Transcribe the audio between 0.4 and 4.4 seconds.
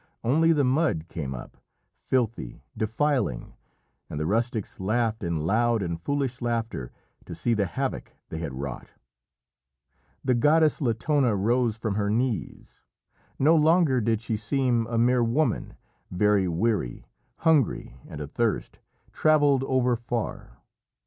the mud came up, filthy, defiling, and the